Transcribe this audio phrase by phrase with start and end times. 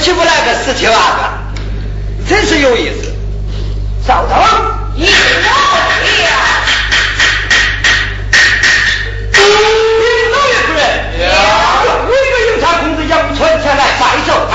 [0.00, 1.30] 起不来个十七八个，
[2.28, 3.12] 真是有意思。
[4.06, 4.36] 少东，
[4.96, 5.14] 有请。
[9.32, 9.42] 禀
[10.32, 10.82] 老爷夫人，
[12.06, 14.54] 我一个营山公子杨春前来拜寿，哈。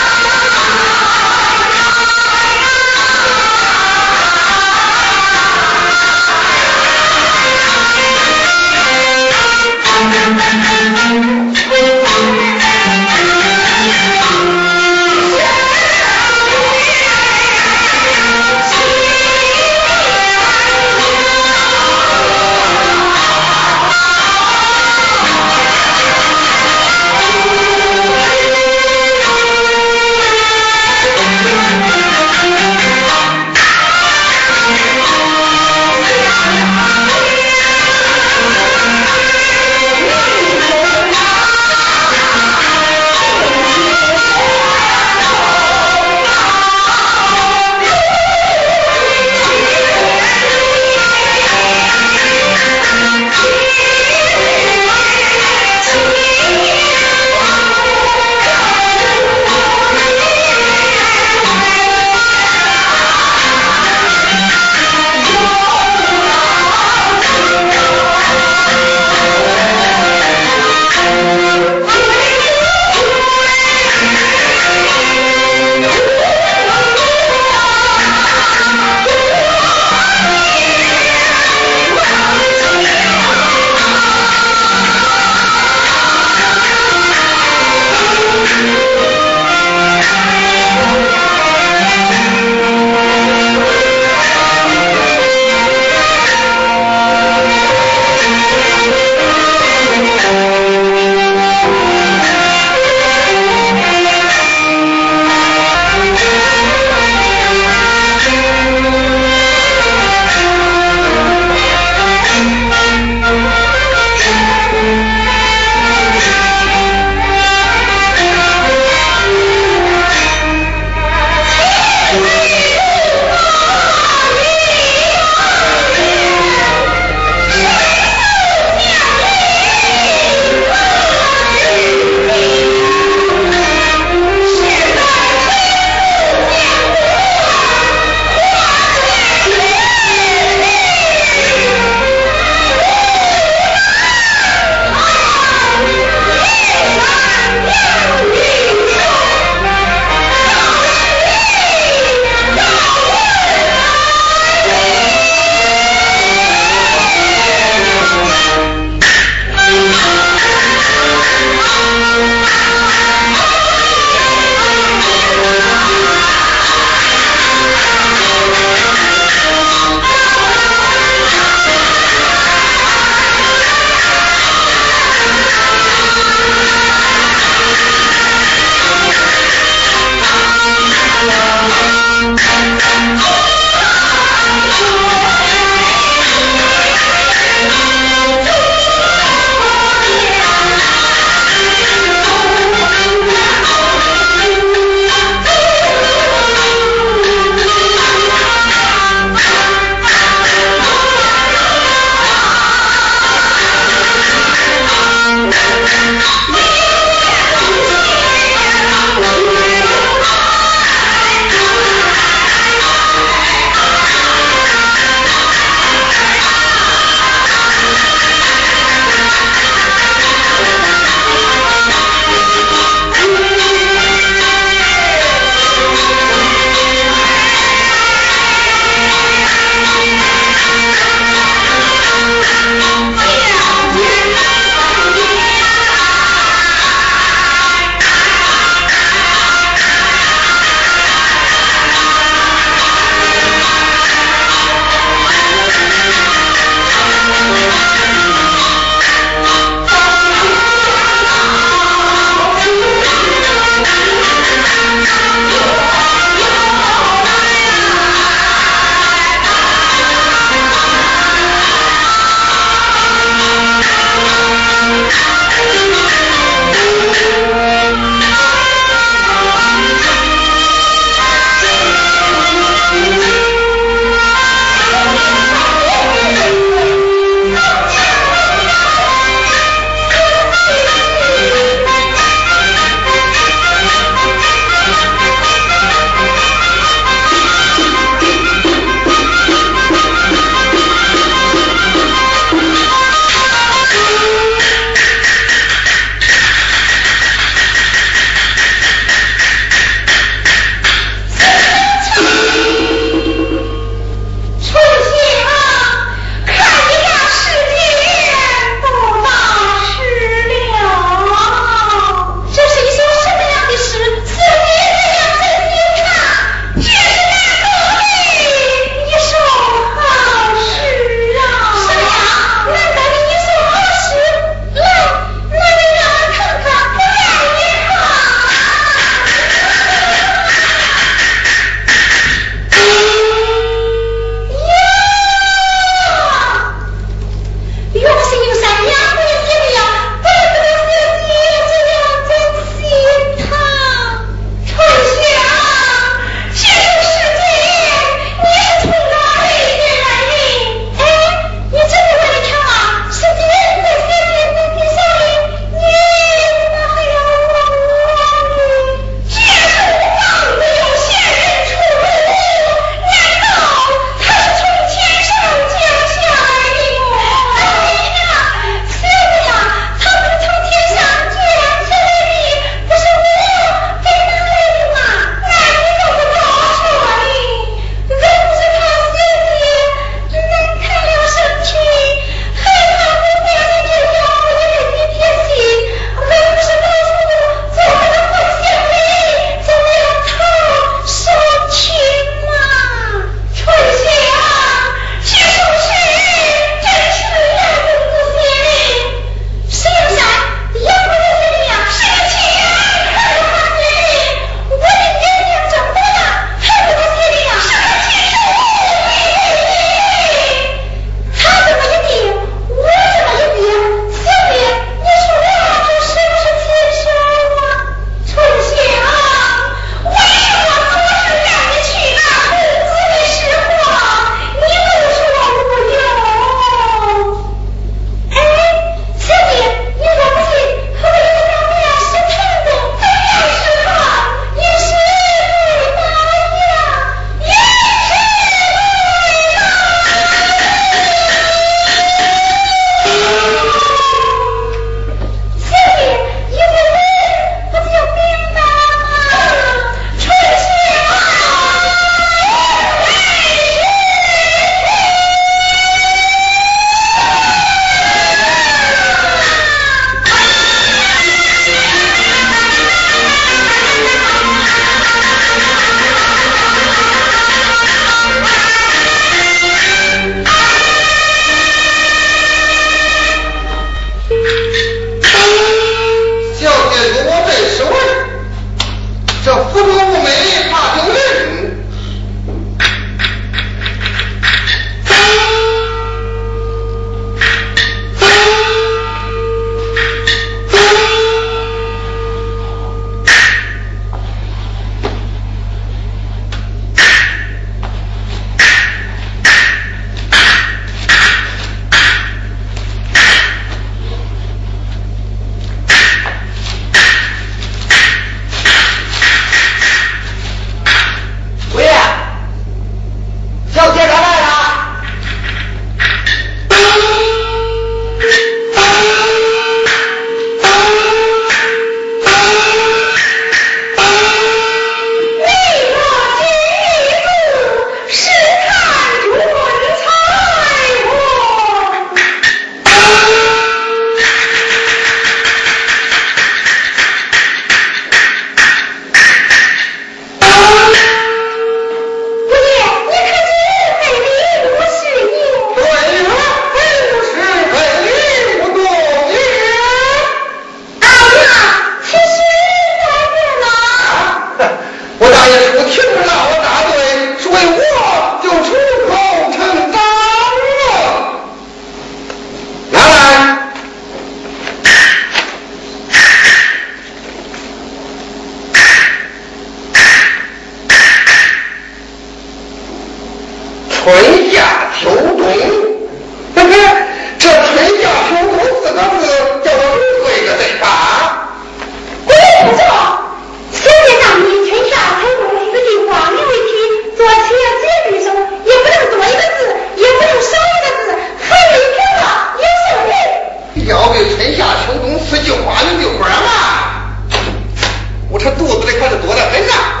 [598.43, 600.00] 他肚子里可是多了很呢。